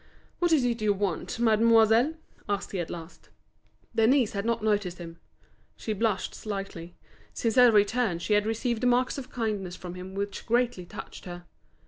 "What 0.39 0.51
is 0.51 0.65
it 0.65 0.81
you 0.81 0.93
want, 0.93 1.37
mademoiselle?" 1.37 2.15
asked 2.49 2.71
he 2.71 2.79
at 2.79 2.89
last. 2.89 3.29
Denise 3.93 4.31
had 4.31 4.45
not 4.45 4.63
noticed 4.63 4.97
him. 4.97 5.19
She 5.77 5.93
blushed 5.93 6.33
slightly. 6.33 6.95
Since 7.35 7.53
her 7.53 7.69
return 7.71 8.17
she 8.17 8.33
had 8.33 8.47
received 8.47 8.83
marks 8.83 9.19
of 9.19 9.29
kindness 9.29 9.75
from 9.75 9.93
him 9.93 10.15
which 10.15 10.47
greatly 10.47 10.87
touched 10.87 11.25
her. 11.25 11.43